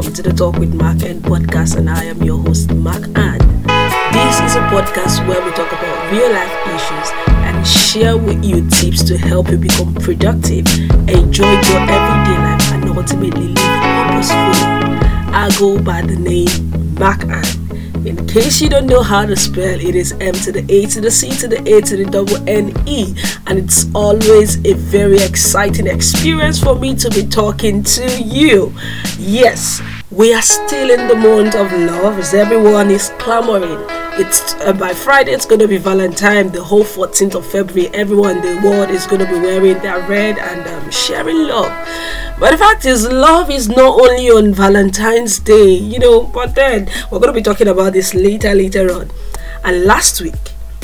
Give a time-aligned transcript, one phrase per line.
[0.00, 3.38] Welcome to the Talk with Macanne podcast, and I am your host, Mark Ann.
[4.14, 7.10] This is a podcast where we talk about real life issues
[7.44, 10.66] and share with you tips to help you become productive,
[11.06, 14.96] enjoy your everyday life, and ultimately live purposefully.
[15.34, 16.48] I go by the name
[16.96, 18.06] Macanne.
[18.06, 21.02] In case you don't know how to spell, it is M to the A to
[21.02, 23.14] the C to the A to the double N E,
[23.46, 28.72] and it's always a very exciting experience for me to be talking to you.
[29.30, 29.80] Yes,
[30.10, 33.78] we are still in the month of love as everyone is clamoring.
[34.18, 37.94] It's uh, by Friday, it's going to be Valentine, the whole 14th of February.
[37.94, 41.70] Everyone in the world is going to be wearing their red and um, sharing love.
[42.40, 46.90] But the fact is, love is not only on Valentine's Day, you know, but then
[47.12, 49.12] we're going to be talking about this later, later on.
[49.62, 50.34] And last week,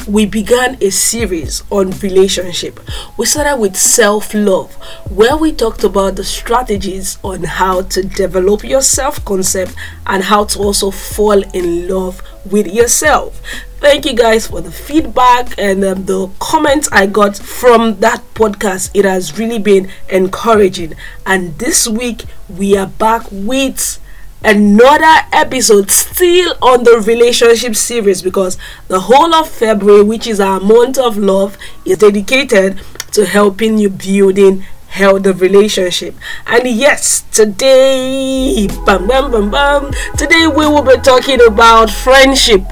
[0.06, 2.78] we began a series on relationship.
[3.16, 4.72] We started with self love,
[5.10, 9.74] where we talked about the strategies on how to develop your self concept
[10.06, 13.40] and how to also fall in love with yourself.
[13.78, 18.90] Thank you guys for the feedback and um, the comments I got from that podcast.
[18.94, 20.94] It has really been encouraging.
[21.26, 24.00] And this week, we are back with
[24.44, 30.60] another episode still on the relationship series because the whole of February, which is our
[30.60, 32.80] month of love, is dedicated
[33.12, 36.14] to helping you building healthy relationship.
[36.46, 42.62] And yes, today, bam, bam, bam, bam, today we will be talking about friendship.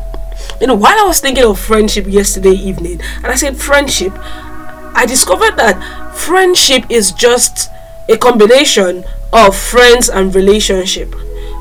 [0.60, 5.04] You know, while I was thinking of friendship yesterday evening, and I said friendship, I
[5.06, 7.70] discovered that friendship is just
[8.08, 11.14] a combination of friends and relationship.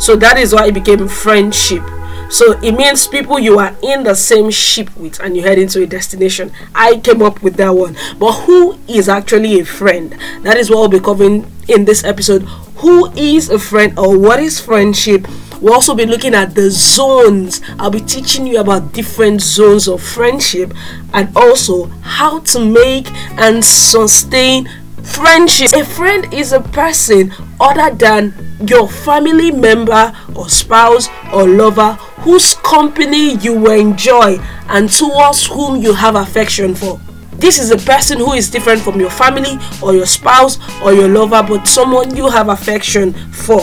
[0.04, 1.82] So that is why it became friendship.
[2.30, 5.82] So it means people you are in the same ship with and you head into
[5.82, 6.52] a destination.
[6.76, 7.96] I came up with that one.
[8.20, 10.12] But who is actually a friend?
[10.42, 12.42] That is what we'll be covering in this episode.
[12.84, 15.26] Who is a friend or what is friendship?
[15.62, 17.62] We'll also be looking at the zones.
[17.80, 20.74] I'll be teaching you about different zones of friendship
[21.14, 24.68] and also how to make and sustain
[25.04, 25.74] friendship.
[25.74, 28.34] A friend is a person other than
[28.68, 31.94] your family member or spouse or lover
[32.24, 34.38] whose company you enjoy
[34.70, 37.00] and towards whom you have affection for.
[37.34, 41.10] This is a person who is different from your family or your spouse or your
[41.10, 43.62] lover, but someone you have affection for.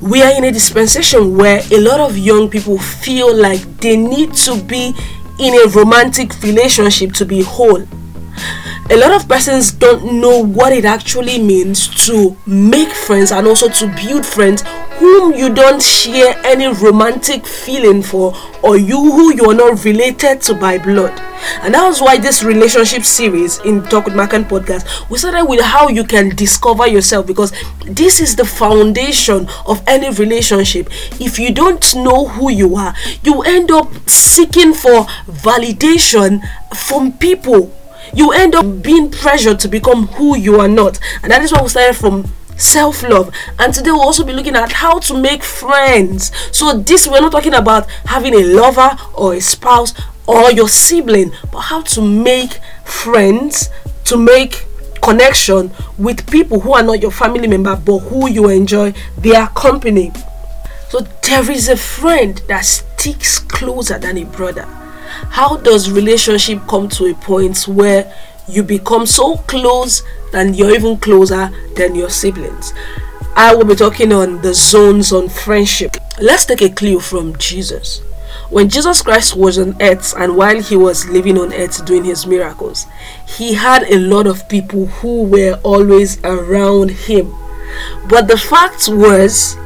[0.00, 4.34] We are in a dispensation where a lot of young people feel like they need
[4.34, 4.94] to be
[5.40, 7.84] in a romantic relationship to be whole
[8.90, 13.68] a lot of persons don't know what it actually means to make friends and also
[13.68, 14.62] to build friends
[14.98, 20.40] whom you don't share any romantic feeling for or you who you are not related
[20.42, 21.18] to by blood.
[21.62, 25.60] And that was why this relationship series in Talk with Macanne podcast we started with
[25.62, 27.52] how you can discover yourself because
[27.86, 30.88] this is the foundation of any relationship.
[31.20, 36.42] If you don't know who you are, you end up seeking for validation
[36.76, 37.72] from people
[38.14, 40.98] you end up being pressured to become who you are not.
[41.22, 42.24] And that is why we started from
[42.56, 43.34] self love.
[43.58, 46.32] And today we'll also be looking at how to make friends.
[46.56, 49.94] So, this we're not talking about having a lover or a spouse
[50.26, 53.68] or your sibling, but how to make friends,
[54.04, 54.66] to make
[55.02, 60.12] connection with people who are not your family member but who you enjoy their company.
[60.88, 64.83] So, there is a friend that sticks closer than a brother
[65.30, 68.12] how does relationship come to a point where
[68.48, 70.02] you become so close
[70.32, 72.72] and you're even closer than your siblings?
[73.36, 75.96] I will be talking on the zones on friendship.
[76.20, 78.00] Let's take a clue from jesus.
[78.50, 82.26] When jesus christ was on earth and while he was living on earth doing his
[82.26, 82.86] miracles
[83.26, 87.34] he had a lot of people who were always around him.
[88.08, 89.56] But the fact was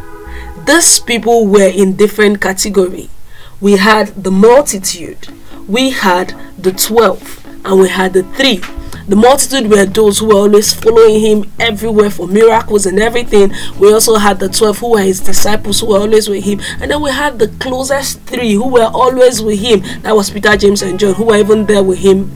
[0.64, 3.10] these people were in different category
[3.60, 5.28] we had the multitude
[5.66, 8.60] we had the 12 and we had the 3
[9.08, 13.54] the multitude were those who were always following him everywhere for miracles and everything.
[13.78, 16.60] We also had the 12 who were his disciples who were always with him.
[16.78, 19.80] And then we had the closest three who were always with him.
[20.02, 22.30] That was Peter, James, and John, who were even there with him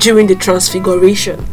[0.00, 1.44] during the transfiguration.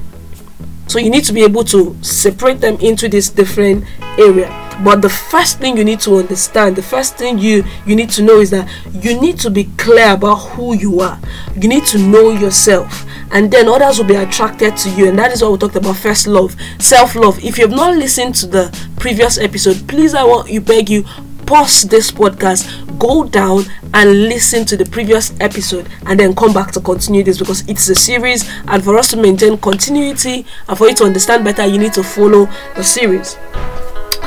[0.88, 3.84] So you need to be able to separate them into this different
[4.18, 8.10] area but the first thing you need to understand the first thing you you need
[8.10, 11.20] to know is that you need to be clear about who you are.
[11.56, 13.06] You need to know yourself.
[13.32, 15.10] And then others will be attracted to you.
[15.10, 17.44] And that is what we talked about first love self-love.
[17.44, 21.04] If you have not listened to the previous episode please i want you beg you
[21.46, 22.66] pause this podcast
[22.98, 23.64] go down
[23.94, 27.88] and listen to the previous episode and then come back to continue this because it's
[27.90, 31.78] a series and for us to maintain continuity and for you to understand better you
[31.78, 33.38] need to follow the series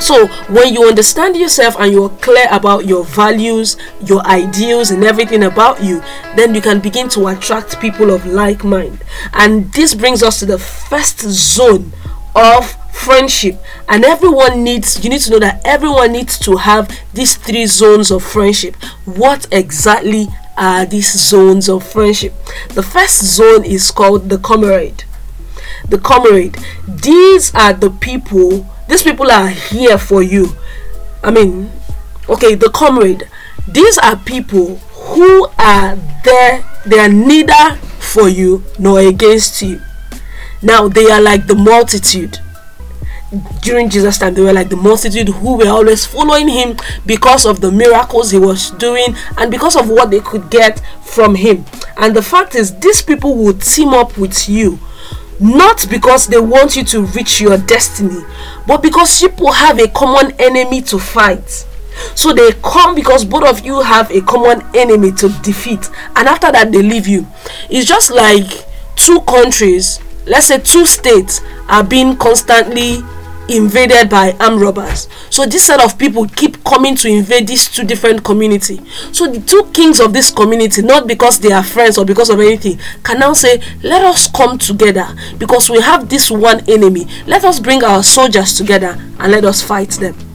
[0.01, 5.43] So, when you understand yourself and you're clear about your values, your ideals, and everything
[5.43, 6.01] about you,
[6.35, 9.03] then you can begin to attract people of like mind.
[9.33, 11.91] And this brings us to the first zone
[12.35, 13.61] of friendship.
[13.87, 18.11] And everyone needs you need to know that everyone needs to have these three zones
[18.11, 18.75] of friendship.
[19.05, 22.33] What exactly are these zones of friendship?
[22.69, 25.03] The first zone is called the comrade
[25.87, 26.57] the comrade
[26.87, 30.55] these are the people these people are here for you.
[31.23, 31.71] I mean
[32.27, 33.29] okay the comrade.
[33.67, 39.81] These are people who are there they are neither for you nor against you.
[40.61, 42.39] Now they are like the multitude.
[43.61, 47.61] During Jesus' time, they were like the multitude who were always following him because of
[47.61, 51.63] the miracles he was doing and because of what they could get from him.
[51.95, 54.79] And the fact is, these people would team up with you
[55.39, 58.23] not because they want you to reach your destiny,
[58.67, 61.65] but because people have a common enemy to fight.
[62.15, 66.51] So they come because both of you have a common enemy to defeat, and after
[66.51, 67.27] that, they leave you.
[67.69, 68.65] It's just like
[68.95, 73.01] two countries, let's say two states, are being constantly
[73.49, 75.07] invaded by armed robbers.
[75.29, 78.79] So this set of people keep coming to invade these two different community.
[79.11, 82.39] So the two kings of this community not because they are friends or because of
[82.39, 85.07] anything can now say let us come together.
[85.37, 87.07] Because we have this one enemy.
[87.25, 90.28] Let us bring our soldiers together and let us fight them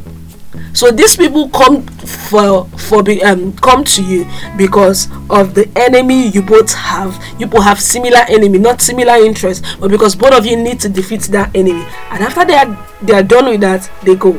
[0.75, 4.27] so these people come for for be, um come to you
[4.59, 7.17] because of the enemy you both have.
[7.39, 10.89] You both have similar enemy not similar interests but because both of you need to
[10.89, 11.87] defeat that enemy.
[12.11, 14.33] And after they are they are done with that they go.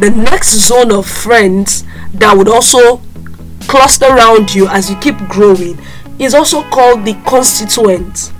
[0.00, 3.02] The next zone of friends that would also
[3.68, 5.78] cluster around you as you keep growing
[6.18, 8.32] is also called the constituents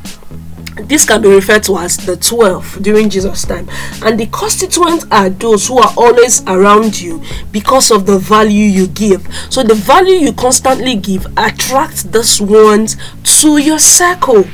[0.84, 3.68] this can be referred to as the 12 during Jesus' time.
[4.02, 7.22] And the constituents are those who are always around you
[7.52, 9.26] because of the value you give.
[9.50, 12.96] So the value you constantly give attracts these ones
[13.40, 14.44] to your circle.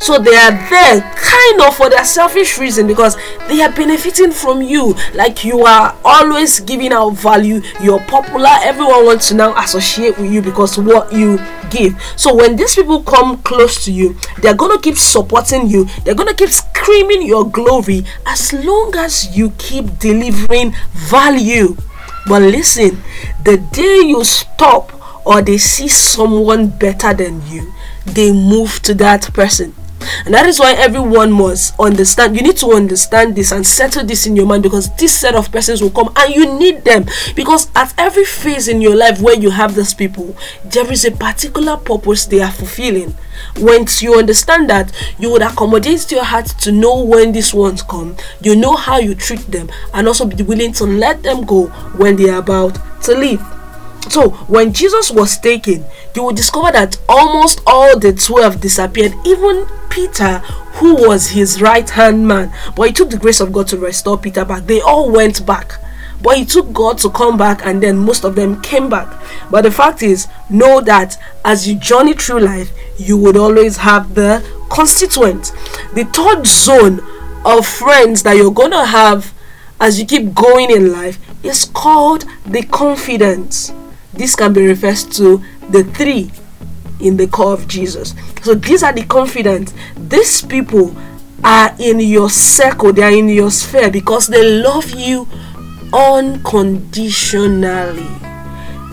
[0.00, 3.16] So they are there kind of for their selfish reason because
[3.48, 4.94] they are benefiting from you.
[5.14, 10.32] Like you are always giving out value, you're popular, everyone wants to now associate with
[10.32, 11.38] you because what you
[11.70, 12.00] give.
[12.16, 16.34] So when these people come close to you, they're gonna keep supporting you, they're gonna
[16.34, 21.76] keep screaming your glory as long as you keep delivering value.
[22.26, 23.02] But listen,
[23.44, 24.92] the day you stop
[25.26, 27.72] or they see someone better than you,
[28.06, 29.74] they move to that person.
[30.24, 32.36] And that is why everyone must understand.
[32.36, 35.50] You need to understand this and settle this in your mind because this set of
[35.50, 37.06] persons will come and you need them.
[37.34, 41.10] Because at every phase in your life where you have these people, there is a
[41.10, 43.14] particular purpose they are fulfilling.
[43.58, 48.16] Once you understand that, you would accommodate your heart to know when these ones come,
[48.40, 51.66] you know how you treat them, and also be willing to let them go
[51.96, 53.42] when they are about to leave.
[54.08, 55.84] So, when Jesus was taken,
[56.14, 60.38] you will discover that almost all the 12 disappeared, even Peter,
[60.78, 62.52] who was his right hand man.
[62.74, 64.66] But it took the grace of God to restore Peter back.
[64.66, 65.80] They all went back.
[66.20, 69.22] But it took God to come back, and then most of them came back.
[69.52, 74.16] But the fact is, know that as you journey through life, you would always have
[74.16, 75.52] the constituent.
[75.94, 77.00] The third zone
[77.44, 79.32] of friends that you're gonna have
[79.80, 83.72] as you keep going in life is called the confidence.
[84.12, 86.32] This can be referred to the three
[87.00, 88.14] in the core of Jesus.
[88.42, 89.72] So these are the confident.
[89.96, 90.94] These people
[91.42, 95.28] are in your circle, they are in your sphere because they love you
[95.92, 98.33] unconditionally.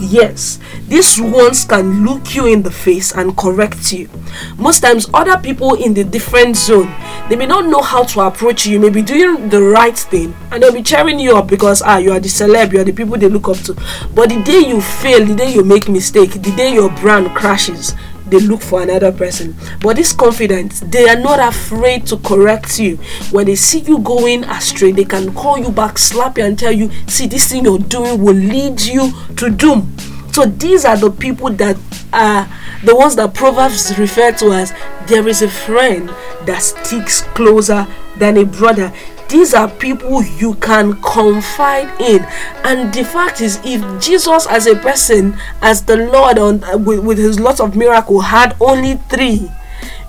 [0.01, 4.09] Yes, these ones can look you in the face and correct you.
[4.57, 6.91] Most times, other people in the different zone
[7.29, 8.73] they may not know how to approach you.
[8.73, 11.97] You may be doing the right thing and they'll be cheering you up because ah
[11.97, 13.73] you are the celeb, you are the people they look up to.
[14.13, 17.93] But the day you fail, the day you make mistake, the day your brand crashes,
[18.31, 19.55] they look for another person.
[19.81, 22.97] But this confidence, they are not afraid to correct you.
[23.31, 26.71] When they see you going astray, they can call you back, slap you, and tell
[26.71, 29.95] you, see, this thing you're doing will lead you to doom.
[30.31, 31.77] So these are the people that
[32.13, 32.47] are
[32.83, 34.73] the ones that Proverbs refer to as
[35.07, 36.09] there is a friend
[36.45, 37.85] that sticks closer
[38.15, 38.93] than a brother.
[39.31, 42.21] These are people you can confide in,
[42.65, 47.17] and the fact is, if Jesus, as a person, as the Lord on with, with
[47.17, 49.49] his lots of miracle, had only three,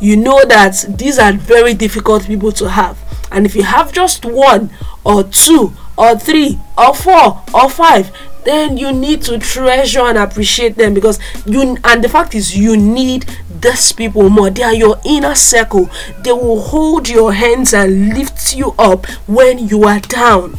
[0.00, 2.99] you know that these are very difficult people to have.
[3.31, 4.71] And if you have just one
[5.05, 8.11] or two or three or four or five,
[8.45, 12.76] then you need to treasure and appreciate them because you and the fact is you
[12.76, 13.25] need
[13.62, 15.88] these people more they are your inner circle
[16.23, 20.59] they will hold your hands and lift you up when you are down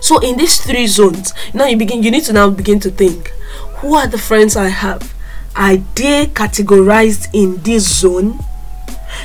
[0.00, 3.28] So in these three zones, now you begin you need to now begin to think
[3.80, 5.14] who are the friends I have?
[5.56, 8.38] Are they categorized in this zone?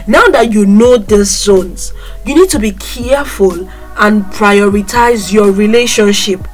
[0.08, 1.94] Now that you know these zones,
[2.26, 6.48] you need to be careful and prioritize your relationship.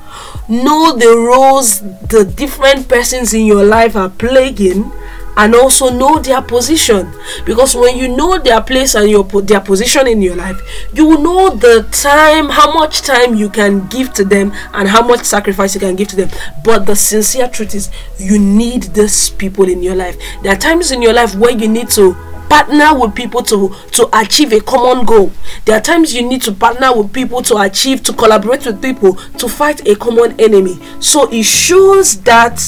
[0.49, 1.79] Know the roles
[2.09, 4.91] the different persons in your life are playing
[5.37, 7.11] and also know their position.
[7.45, 10.59] Because when you know their place and your their position in your life
[10.93, 15.05] you will know the time how much time you can give to them and how
[15.05, 16.29] much sacrifice you can give to them.
[16.63, 20.17] But the sincere truth is you need these people in your life.
[20.43, 22.13] There are times in your life where you need to
[22.49, 25.31] partner with people to to achieve a common goal.
[25.65, 29.13] There are times you need to partner with people to achieve to collaborate with people
[29.13, 30.77] to fight a common enemy.
[30.99, 32.59] So it shows that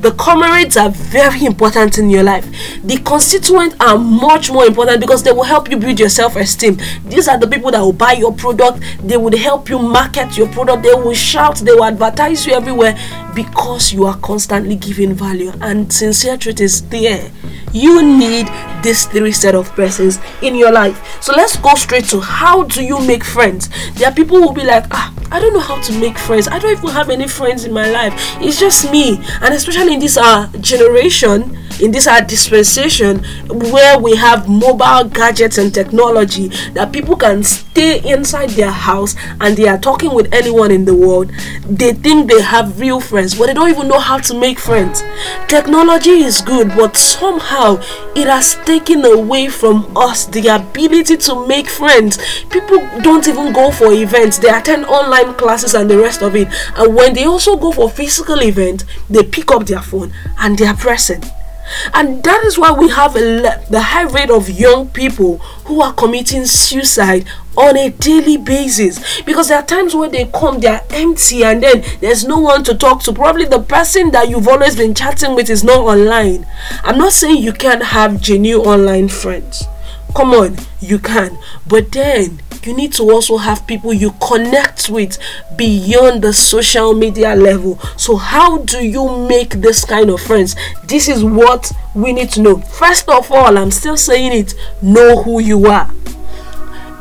[0.00, 2.44] the comrades are very important in your life.
[2.84, 6.78] The constituents are much more important because they will help you build your self-esteem.
[7.06, 8.80] These are the people that will buy your product.
[9.02, 10.82] They would help you market your product.
[10.82, 11.56] They will shout.
[11.58, 12.96] They will advertise you everywhere
[13.34, 15.52] because you are constantly giving value.
[15.60, 17.30] And sincere truth is there.
[17.72, 18.48] You need
[18.82, 21.22] these three set of persons in your life.
[21.22, 23.68] So let's go straight to how do you make friends?
[23.94, 26.46] There are people who will be like ah i don't know how to make friends.
[26.46, 28.12] I don't even have any friends in my life.
[28.42, 29.16] It's just me.
[29.40, 35.58] And especially in this uh generation in this our dispensation where we have mobile gadgets
[35.58, 40.70] and technology that people can stay inside their house and they are talking with anyone
[40.70, 41.28] in the world.
[41.66, 45.02] They think they have real friends but they don't even know how to make friends.
[45.48, 47.78] Technology is good but somehow
[48.14, 52.18] it has taken away from us the ability to make friends.
[52.48, 54.38] People don't even go for events.
[54.38, 56.46] They attend online classes and the rest of it.
[56.76, 60.66] And when they also go for physical events they pick up their phone and they
[60.66, 61.24] are present
[61.94, 65.92] and that is why we have a, the high rate of young people who are
[65.92, 67.26] committing suicide
[67.56, 69.22] on a daily basis.
[69.22, 72.64] Because there are times when they come they are empty and then there's no one
[72.64, 73.12] to talk to.
[73.12, 76.46] Probably the person that you've always been chatting with is not online.
[76.82, 79.64] I'm not saying you can't have genuine online friends.
[80.14, 81.38] Come on you can.
[81.66, 85.18] But then you need to also have people you connect with
[85.56, 87.78] beyond the social media level.
[87.96, 90.56] So, how do you make this kind of friends?
[90.84, 92.58] This is what we need to know.
[92.58, 95.90] First of all, I'm still saying it know who you are.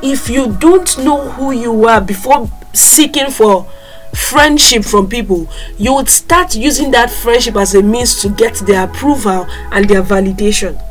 [0.03, 3.69] If you don't know who you are before seeking for
[4.15, 8.85] friendship from people, you would start using that friendship as a means to get their
[8.85, 10.81] approval and their validation.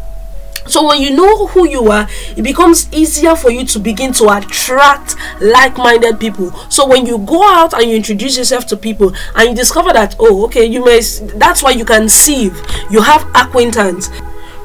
[0.70, 4.28] So when you know who you are, it becomes easier for you to begin to
[4.36, 6.52] attract like-minded people.
[6.70, 10.14] So when you go out and you introduce yourself to people and you discover that
[10.18, 12.50] oh okay, you may that's why you can see
[12.90, 14.10] you have acquaintance.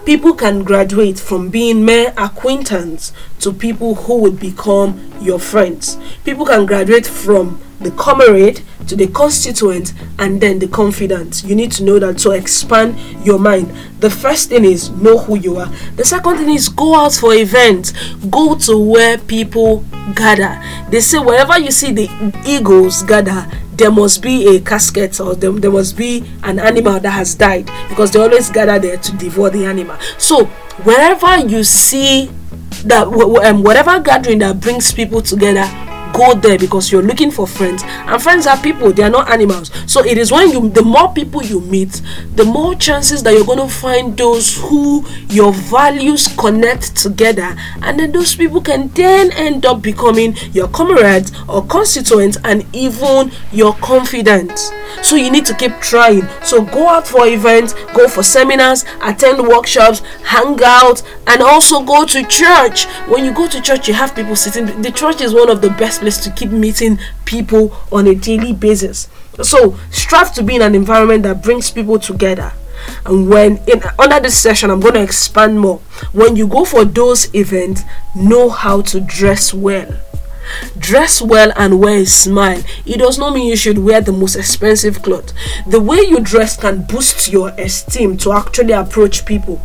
[0.05, 5.97] People can graduate from being mere acquaintance to people who would become your friends.
[6.23, 11.43] People can graduate from the comrade to the constituent and then the confidant.
[11.43, 13.71] You need to know that to expand your mind.
[13.99, 15.67] The first thing is know who you are.
[15.95, 17.93] The second thing is go out for events.
[18.29, 19.83] Go to where people
[20.15, 20.61] gather.
[20.89, 22.09] They say wherever you see the
[22.45, 27.11] eagles gather, there must be a casket or there, there must be an animal that
[27.11, 29.97] has died because they always gather there to devour the animal.
[30.17, 30.45] So
[30.83, 32.31] wherever you see
[32.85, 35.65] that um, whatever gathering that brings people together
[36.15, 37.83] go there because you're looking for friends.
[37.85, 39.71] And friends are people they are not animals.
[39.85, 42.01] So it is when you the more people you meet
[42.35, 47.55] the more chances that you're going to find those who your values connect together.
[47.81, 53.31] And then those people can then end up becoming your comrades or constituents and even
[53.51, 54.71] your confidants.
[55.01, 56.27] So you need to keep trying.
[56.43, 62.05] So go out for events go for seminars attend workshops hang out and also go
[62.05, 62.85] to church.
[63.07, 64.81] When you go to church you have people sitting.
[64.81, 68.53] The church is one of the best place to keep meeting people on a daily
[68.53, 69.09] basis.
[69.41, 72.53] So strive to be in an environment that brings people together.
[73.05, 75.79] And when in under this session, I'm going to expand more.
[76.11, 77.81] When you go for those events,
[78.15, 79.99] know how to dress well.
[80.77, 82.61] Dress well and wear a smile.
[82.85, 85.33] It does not mean you should wear the most expensive clothes.
[85.65, 89.59] The way you dress can boost your esteem to actually approach people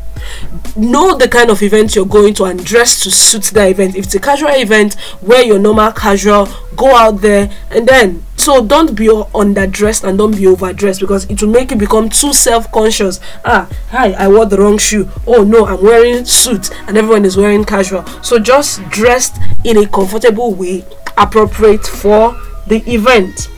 [0.77, 3.97] know the kind of event you're going to and dress to suit the event.
[3.97, 8.65] If it's a casual event wear your normal casual go out there and then so
[8.65, 13.21] don't be underdressed and don't be overdressed because it will make you become too self-conscious.
[13.45, 15.09] Ah hi i wore the wrong shoe.
[15.27, 18.07] Oh no i'm wearing suit and everyone is wearing casual.
[18.23, 20.85] So just dressed in a comfortable way
[21.17, 23.49] appropriate for the event.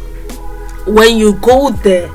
[0.86, 2.10] When you go there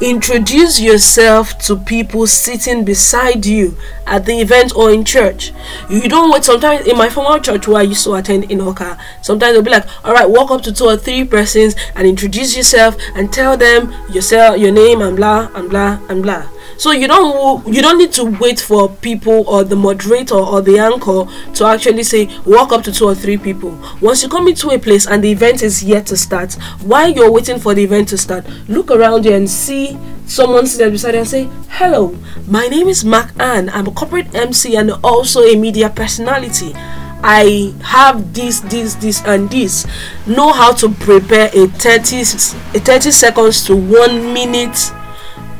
[0.00, 3.76] introduce yourself to people sitting beside you
[4.06, 5.52] at the event or in church.
[5.90, 6.44] You don't wait.
[6.44, 9.70] Sometimes in my former church where I used to attend in Oka, sometimes they'll be
[9.70, 13.56] like, "All right, walk up to two or three persons and introduce yourself and tell
[13.56, 16.44] them yourself, your name and blah and blah and blah."
[16.78, 20.78] So you don't you don't need to wait for people or the moderator or the
[20.78, 23.76] anchor to actually say walk up to two or three people.
[24.00, 27.32] Once you come into a place and the event is yet to start, while you're
[27.32, 31.18] waiting for the event to start, look around you and see someone sitting beside you
[31.20, 32.16] and say, Hello,
[32.46, 33.70] my name is Macanne.
[33.72, 36.72] I'm a corporate MC and also a media personality.
[37.20, 39.84] I have this, this, this, and this.
[40.28, 44.92] Know how to prepare a 30, a 30 seconds to one minute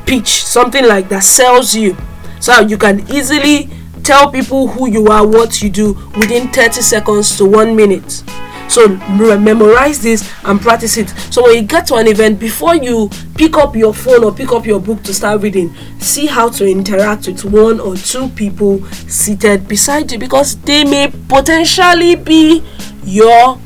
[0.09, 1.95] pitch, something like that sells you.
[2.41, 3.69] So you can easily
[4.03, 8.25] tell people who you are, what you do within 30 seconds to one minute.
[8.69, 11.11] So memorize this and practice it.
[11.31, 14.51] So when you get to an event, before you pick up your phone or pick
[14.53, 18.83] up your book to start reading, see how to interact with one or two people
[19.09, 22.63] seated beside you because they may potentially be
[23.05, 23.59] your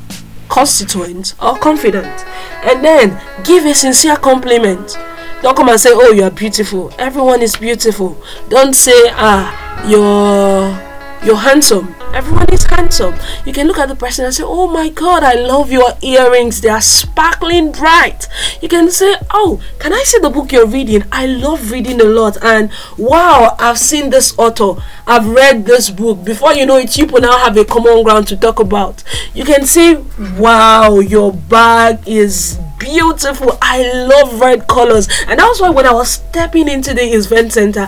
[0.48, 2.24] constituent or confidant.
[2.64, 4.96] And then give a sincere compliment
[5.42, 8.16] don't come and say, "Oh, you are beautiful." Everyone is beautiful.
[8.48, 10.78] Don't say, "Ah, you're
[11.26, 13.14] you're handsome." Everyone is handsome.
[13.46, 16.60] You can look at the person and say, "Oh my God, I love your earrings.
[16.60, 18.28] They are sparkling bright."
[18.60, 21.04] You can say, "Oh, can I see the book you're reading?
[21.10, 24.82] I love reading a lot." And wow, I've seen this author.
[25.06, 26.22] I've read this book.
[26.22, 29.02] Before you know it, you will now have a common ground to talk about.
[29.32, 29.96] You can say,
[30.36, 33.56] "Wow, your bag is beautiful.
[33.62, 35.08] I love red colors.
[35.28, 37.86] And that's why when I was stepping into the event center,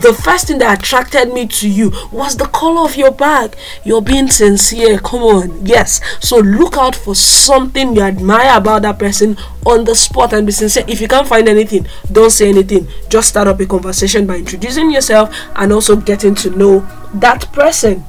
[0.00, 3.56] the first thing that attracted me to you was the color of your bag.
[3.84, 4.98] You're being sincere.
[4.98, 5.66] Come on.
[5.66, 6.00] Yes.
[6.20, 10.52] So look out for something you admire about that person on the spot and be
[10.52, 10.84] sincere.
[10.86, 12.86] If you can't find anything, don't say anything.
[13.08, 16.80] Just start up a conversation by introducing yourself and also getting to know
[17.14, 18.04] that person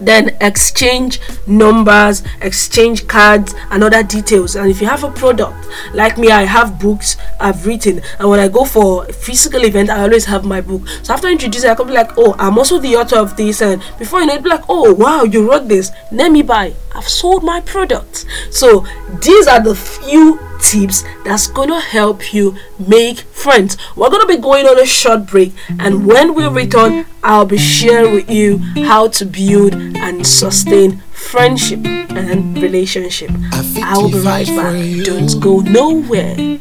[0.00, 4.56] then exchange numbers exchange cards and other details.
[4.56, 5.56] And if you have a product
[5.94, 8.00] like me i have books i've written.
[8.18, 10.86] And when i go for physical event i always have my book.
[11.02, 13.62] So after introducing i can be like oh i'm also the author of this.
[13.62, 15.92] And before you know it be like oh wow you wrote this.
[16.12, 16.74] Let me buy.
[16.94, 18.24] I've sold my product.
[18.50, 18.86] So
[19.20, 23.76] these are the few tips that's going to help you make friends.
[23.96, 27.58] We're going to be going on a short break, and when we return, I'll be
[27.58, 33.30] sharing with you how to build and sustain friendship and relationship.
[33.52, 35.04] I will be right back.
[35.04, 36.58] Don't go nowhere.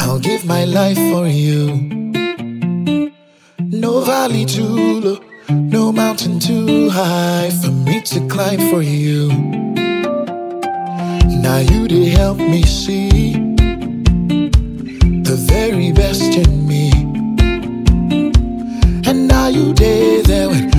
[0.00, 1.90] I'll give my life for you.
[3.60, 9.30] No valley too low, no mountain too high for me to climb for you.
[11.44, 13.34] Now you did help me see
[15.28, 16.90] the very best in me.
[19.06, 20.73] And now you did there when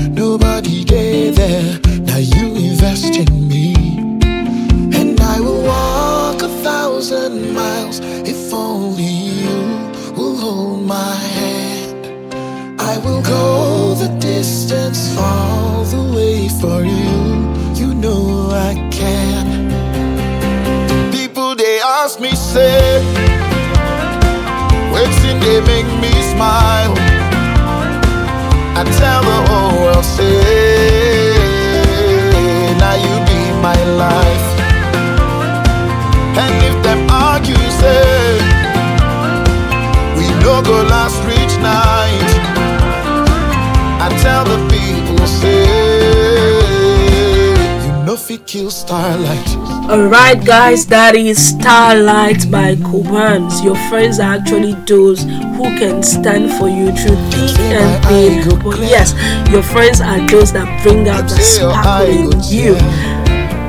[50.25, 53.63] Alright, guys, that is Starlight by Cobhams.
[53.63, 58.41] Your friends are actually those who can stand for you through thick and thin.
[58.65, 59.13] But yes,
[59.53, 62.73] your friends are those that bring out the sparkle in you.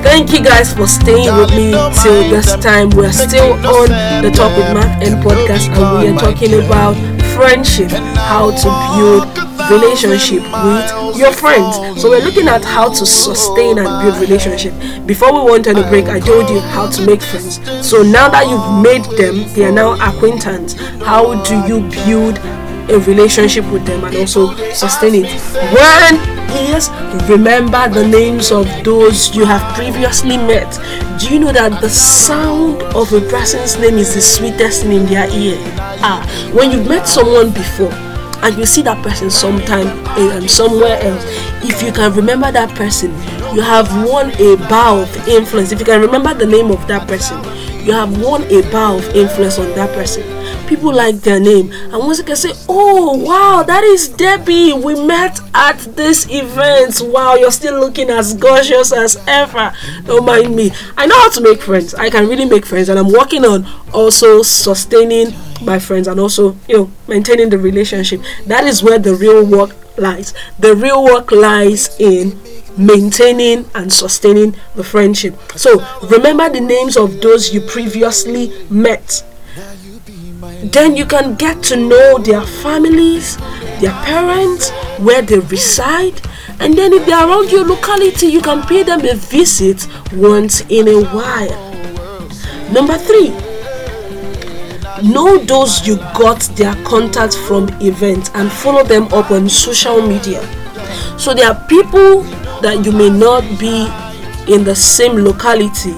[0.00, 2.88] Thank you guys for staying with me till this time.
[2.88, 3.92] We're still on
[4.24, 6.96] the Talk with Mark and podcast, and we are talking about
[7.36, 9.28] friendship, how to build
[9.70, 12.00] relationship with your friends.
[12.00, 14.72] So we're looking at how to sustain and build relationship.
[15.06, 17.60] Before we went on a break, I told you how to make friends.
[17.86, 20.74] So now that you've made them, they are now acquaintance.
[21.02, 22.38] How do you build
[22.88, 25.40] a relationship with them and also sustain it?
[25.72, 26.36] One
[26.72, 26.90] is
[27.28, 30.78] remember the names of those you have previously met.
[31.20, 35.28] Do you know that the sound of a person's name is the sweetest in their
[35.30, 35.56] ear?
[36.02, 37.92] Ah, when you've met someone before
[38.46, 41.24] and you see that person sometime um, somewhere else.
[41.68, 43.10] If you can remember that person
[43.54, 45.72] you have won a bar of influence.
[45.72, 47.42] If you can remember the name of that person
[47.84, 50.22] you have won a bar of influence on that person
[50.66, 51.70] people like their name.
[51.72, 54.72] And once you can say, Oh, wow, that is Debbie.
[54.72, 57.00] We met at this event.
[57.02, 59.72] Wow, you're still looking as gorgeous as ever.
[60.04, 60.70] Don't mind me.
[60.96, 61.94] I know how to make friends.
[61.94, 62.88] I can really make friends.
[62.88, 65.28] And I'm working on also sustaining
[65.62, 68.20] my friends and also, you know, maintaining the relationship.
[68.46, 70.34] That is where the real work lies.
[70.58, 72.38] The real work lies in
[72.76, 75.34] maintaining and sustaining the friendship.
[75.56, 79.24] So remember the names of those you previously met.
[80.64, 83.36] Then you can get to know their families,
[83.80, 86.20] their parents, where they reside,
[86.60, 90.60] and then if they are around your locality, you can pay them a visit once
[90.68, 91.72] in a while.
[92.70, 93.30] Number three,
[95.10, 100.42] know those you got their contact from events and follow them up on social media.
[101.18, 102.22] So there are people
[102.60, 103.88] that you may not be
[104.52, 105.94] in the same locality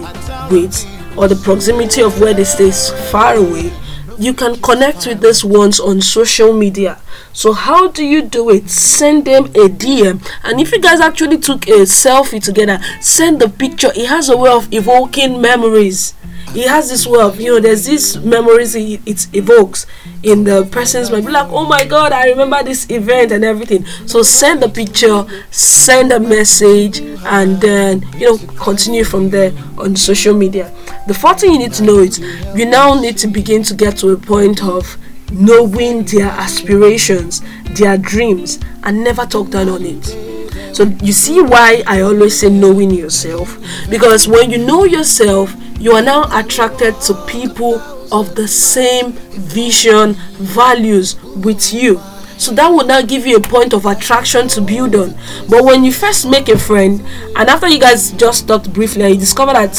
[0.51, 3.72] with or the proximity of where they stay is far away
[4.19, 6.99] you can connect with these ones on social media.
[7.33, 8.69] So how do you do it?
[8.69, 13.49] Send them a dm and if you guys actually took a selfie together send the
[13.49, 13.91] picture.
[13.95, 16.15] It has a way of evoking memories
[16.53, 19.87] he has this way of you know there's these memories it, it evokes
[20.23, 23.85] in the person's mind be like oh my god i remember this event and everything.
[24.07, 29.97] So send the picture send a message and then you know continue from there on
[29.97, 30.73] social media.
[31.07, 32.19] The fourth thing you need to know is
[32.55, 34.97] you now need to begin to get to a point of
[35.31, 37.43] knowing their aspirations
[37.75, 40.38] their dreams and never talk down on it
[40.73, 43.59] so you see why I always say knowing yourself
[43.91, 47.81] because when you know yourself, you are now attracted to people
[48.13, 52.01] of the same vision, values with you.
[52.39, 55.15] So that will now give you a point of attraction to build on.
[55.49, 57.01] But when you first make a friend,
[57.37, 59.75] and after you guys just talked briefly, you discover that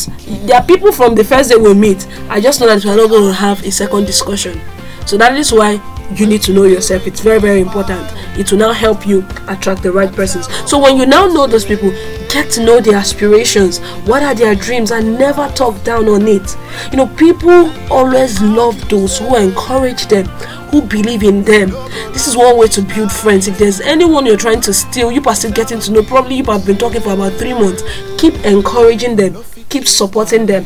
[0.45, 3.09] there are people from the first day we meet, I just know that we're not
[3.09, 4.59] going to have a second discussion.
[5.05, 5.77] So that is why
[6.15, 7.05] you need to know yourself.
[7.07, 8.07] It's very, very important.
[8.37, 10.47] It will now help you attract the right persons.
[10.69, 11.91] So when you now know those people,
[12.29, 13.79] get to know their aspirations.
[14.05, 14.91] What are their dreams?
[14.91, 16.55] And never talk down on it.
[16.91, 20.25] You know, people always love those who encourage them,
[20.71, 21.69] who believe in them.
[22.13, 23.47] This is one way to build friends.
[23.47, 26.03] If there's anyone you're trying to steal, you are still getting to know.
[26.03, 27.83] Probably you have been talking for about three months.
[28.17, 29.43] Keep encouraging them.
[29.69, 30.65] Keep supporting them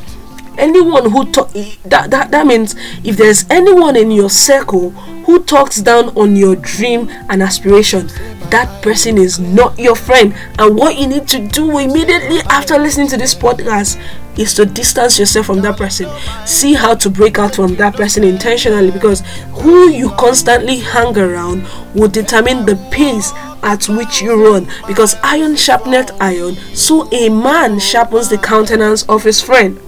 [0.58, 1.52] anyone who talk
[1.86, 4.92] that, that that means if there's anyone in your circle
[5.26, 8.10] who talks down on your dream and aspiration
[8.54, 10.36] that person is not your friend.
[10.60, 14.00] And what you need to do immediately after listening to this podcast
[14.38, 16.08] is to distance yourself from that person.
[16.46, 19.22] See how to break out from that person intentionally because
[19.54, 23.32] who you constantly hang around will determine the pace
[23.64, 24.68] at which you run.
[24.86, 29.80] Because iron sharpeneth iron so a man sharpens the countenance of his friend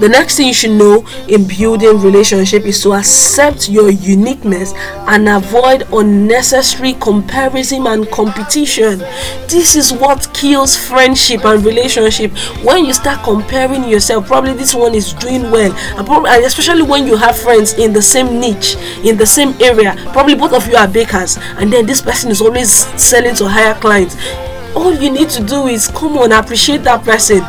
[0.00, 4.72] the next thing you should know in building relationship is to accept your uniqueness
[5.08, 8.98] and avoid unnecessary comparison and competition.
[9.48, 12.30] This is what kills friendship and relationship.
[12.62, 17.16] When you start comparing yourself, probably this one is doing well, and, especially when you
[17.16, 19.96] have friends in the same niche, in the same area.
[20.12, 23.74] Probably both of you are bakers, and then this person is always selling to higher
[23.74, 24.16] clients.
[24.76, 27.42] All you need to do is come on, appreciate that person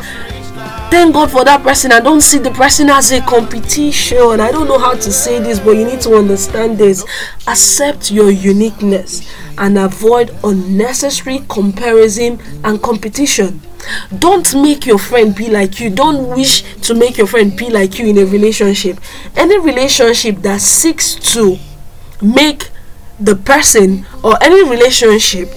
[0.90, 1.92] thank God for that person.
[1.92, 4.40] I don't see the person as a competition.
[4.40, 7.06] I don't know how to say this, but you need to understand this.
[7.48, 13.62] Accept your uniqueness and avoid unnecessary comparison and competition.
[14.18, 15.90] Don't make your friend be like you.
[15.90, 19.00] Don't wish to make your friend be like you in a relationship.
[19.36, 21.58] Any relationship that seeks to
[22.22, 22.70] make
[23.20, 25.50] the person or any relationship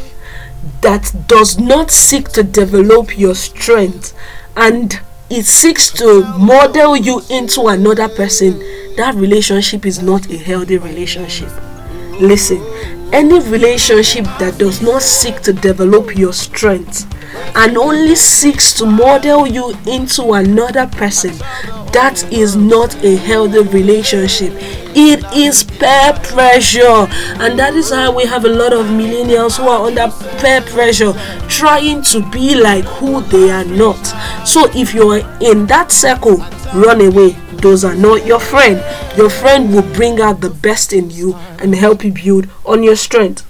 [0.83, 4.17] that does not seek to develop your strength
[4.57, 5.01] and
[5.33, 8.59] it seeks to model you into another person,
[8.97, 11.51] that relationship is not a healthy relationship.
[12.21, 12.63] Listen,
[13.15, 17.07] any relationship that does not seek to develop your strength
[17.57, 21.33] and only seeks to model you into another person,
[21.93, 24.53] that is not a healthy relationship.
[24.95, 27.07] It is peer pressure,
[27.41, 30.09] and that is how we have a lot of millennials who are under
[30.41, 31.13] peer pressure
[31.49, 34.03] trying to be like who they are not.
[34.47, 36.39] So, if you are in that circle,
[36.75, 37.37] run away.
[37.63, 38.83] Those are not your friend.
[39.17, 42.97] Your friend will bring out the best in you and help you build on your
[42.97, 43.47] strength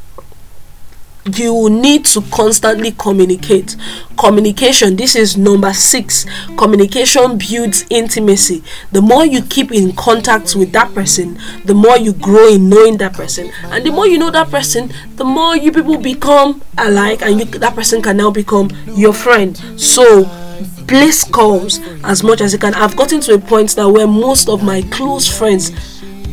[1.24, 3.76] you need to constantly communicate.
[4.18, 6.26] Communication this is number six.
[6.56, 8.62] Communication builds intimacy.
[8.90, 12.96] The more you keep in contact with that person the more you grow in knowing
[12.98, 13.50] that person.
[13.64, 17.44] And the more you know that person the more you people become alike and you,
[17.58, 19.56] that person can now become your friend.
[19.80, 20.24] So
[20.88, 22.74] place calls as much as you can.
[22.74, 25.70] I've gotten to a point now where most of my close friends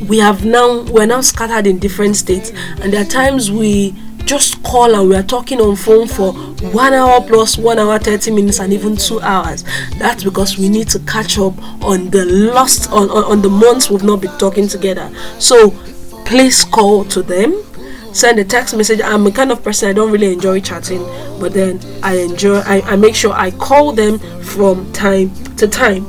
[0.08, 2.52] we have now we're now scattered in different states.
[2.82, 3.94] And there are times we
[4.30, 6.34] just call and we are talking on phone for
[6.72, 9.64] one hour plus one hour 30 minutes and even two hours.
[9.98, 13.90] That's because we need to catch up on the lost on, on, on the months
[13.90, 15.12] we've not been talking together.
[15.40, 15.72] So
[16.26, 17.60] please call to them.
[18.14, 19.02] Send a text message.
[19.04, 21.04] I'm a kind of person i don't really enjoy chatting
[21.40, 26.06] but then i enjoy I, I make sure i call them from time to time.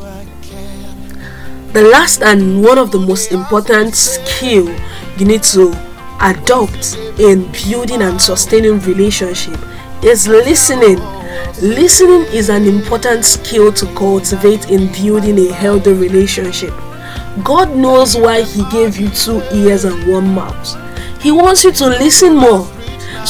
[1.72, 4.68] The last and one of the most important skill
[5.16, 5.74] you need to
[6.20, 9.59] adopt in building and sustaining relationship
[10.02, 10.98] is listening.
[11.62, 16.72] Listening is an important skill to cultivate in building a healthy relationship.
[17.44, 20.76] God knows why he gave you two ears and one mouth.
[21.22, 22.66] He wants you to listen more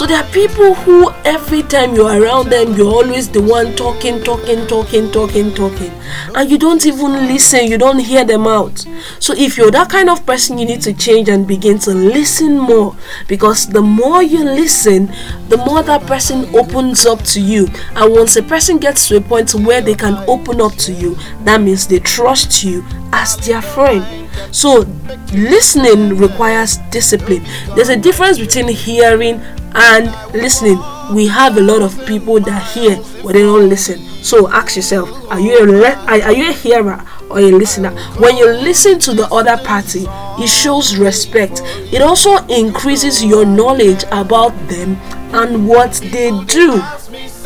[0.00, 4.24] so there are people who every time you're around them, you're always the one talking,
[4.24, 5.92] talking, talking, talking, talking.
[6.34, 8.86] And you don't even listen, you don't hear them out.
[9.18, 12.58] So if you're that kind of person, you need to change and begin to listen
[12.58, 12.96] more.
[13.28, 15.12] Because the more you listen,
[15.50, 17.66] the more that person opens up to you.
[17.96, 21.16] And once a person gets to a point where they can open up to you,
[21.44, 24.28] that means they trust you as their friend.
[24.52, 24.86] So,
[25.34, 27.44] listening requires discipline.
[27.74, 29.42] There's a difference between hearing
[29.74, 30.78] and listening
[31.14, 35.08] we have a lot of people that hear but they don't listen so ask yourself
[35.30, 39.26] are you a are you a hearer or a listener when you listen to the
[39.32, 40.06] other party
[40.42, 41.60] it shows respect.
[41.92, 44.96] It also increases your knowledge about them
[45.34, 46.82] and what they do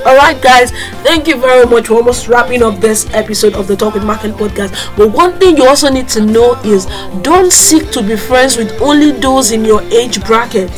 [0.01, 0.71] all right guys
[1.03, 4.33] thank you very much we're almost wrapping up this episode of the talk with Macanne
[4.33, 6.87] podcast but one thing you also need to know is
[7.23, 10.71] don't seek to be friends with only those in your age bracket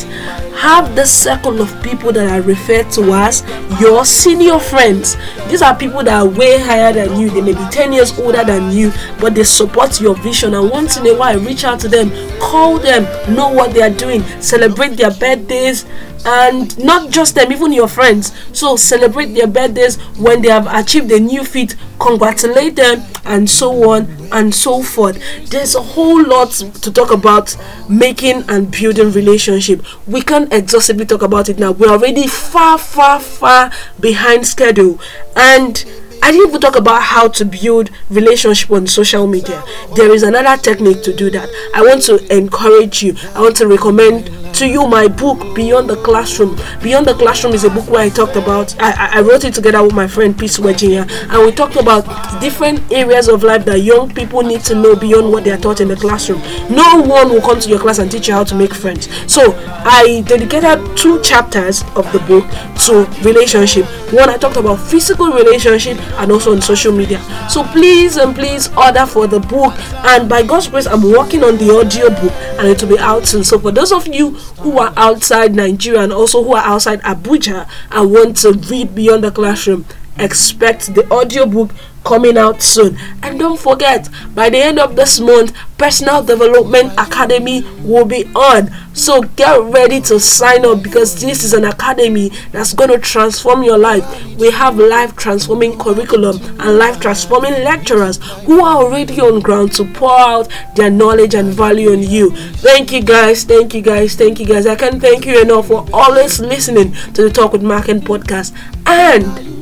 [0.57, 3.45] have the circle of people that are referred to as
[3.79, 5.17] your senior friends.
[5.49, 7.29] These are people that are way higher than you.
[7.29, 10.55] They may be 10 years older than you, but they support your vision.
[10.55, 13.91] And once in a while, reach out to them, call them, know what they are
[13.91, 15.85] doing, celebrate their birthdays,
[16.27, 18.33] and not just them, even your friends.
[18.53, 23.91] So celebrate their birthdays when they have achieved a new feat, congratulate them, and so
[23.91, 25.23] on and so forth.
[25.51, 27.57] There's a whole lot to talk about
[27.89, 29.85] making and building relationship.
[30.07, 31.73] We can't exhaustively talk about it now.
[31.73, 35.01] We're already far, far, far behind schedule,
[35.37, 35.85] and
[36.23, 39.63] I didn't even talk about how to build relationship on social media.
[39.95, 41.49] There is another technique to do that.
[41.75, 43.15] I want to encourage you.
[43.35, 46.59] I want to recommend to you my book Beyond the Classroom.
[46.83, 48.75] Beyond the Classroom is a book where I talked about.
[48.81, 52.07] I, I wrote it together with my friend Peace Virginia, and we talked about
[52.41, 55.83] different areas of life that young people need to know beyond what they are taught
[55.83, 56.41] in the classroom.
[56.75, 59.11] No one will come to your class and teach you how to make friends.
[59.31, 62.47] So I dedicated two chapters of the book
[62.87, 63.85] to relationship.
[64.13, 67.21] One I talked about physical relationship and also on social media.
[67.51, 69.75] So please and please order for the book.
[70.07, 73.27] And by God's grace, I'm working on the audio book and it will be out
[73.27, 73.45] soon.
[73.45, 77.69] So for those of you who are outside Nigeria and also who are outside Abuja
[77.91, 79.85] and want to read beyond the classroom,
[80.19, 81.71] expect the audiobook
[82.07, 82.97] coming out soon.
[83.23, 88.71] And don't forget, by the end of this month, Personal Development Academy will be on.
[88.95, 93.63] So get ready to sign up because this is an academy that's going to transform
[93.63, 94.05] your life.
[94.37, 99.85] We have life transforming curriculum and life transforming lecturers who are already on ground to
[99.85, 102.31] pour out their knowledge and value on you.
[102.31, 104.67] Thank you guys, thank you guys, thank you guys.
[104.67, 108.57] I can't thank you enough for always listening to the Talk with Macanne podcast.
[108.87, 109.56] And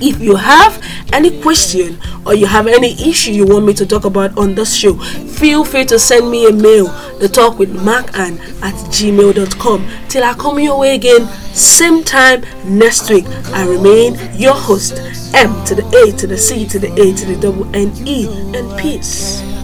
[0.00, 0.82] if you have
[1.12, 4.74] any question or you have any issue you want me to talk about on this
[4.74, 6.86] show, feel free to send me a mail,
[7.18, 9.88] the talk with Macanne at gmail.com.
[10.08, 13.26] Till I come your way again, same time next week.
[13.52, 14.94] I remain your host,
[15.34, 18.26] M to the A to the C to the A to the double N E
[18.56, 19.55] and peace.